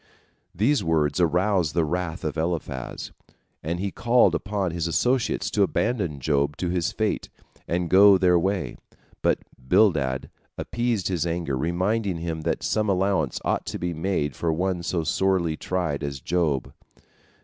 These 0.55 0.83
words 0.83 1.19
aroused 1.21 1.75
the 1.75 1.85
wrath 1.85 2.23
of 2.23 2.35
Eliphaz, 2.35 3.11
and 3.61 3.79
he 3.79 3.91
called 3.91 4.33
upon 4.33 4.71
his 4.71 4.87
associates 4.87 5.51
to 5.51 5.61
abandon 5.61 6.19
Job 6.19 6.57
to 6.57 6.69
his 6.69 6.91
fate 6.91 7.29
and 7.67 7.87
go 7.87 8.17
their 8.17 8.39
way. 8.39 8.77
But 9.21 9.41
Bildad 9.67 10.31
appeased 10.57 11.07
his 11.07 11.27
anger, 11.27 11.55
reminding 11.55 12.17
him 12.17 12.41
that 12.41 12.63
some 12.63 12.89
allowance 12.89 13.39
ought 13.45 13.67
to 13.67 13.77
be 13.77 13.93
made 13.93 14.35
for 14.35 14.51
one 14.51 14.81
so 14.81 15.03
sorely 15.03 15.55
tried 15.55 16.03
as 16.03 16.19
Job. 16.19 16.73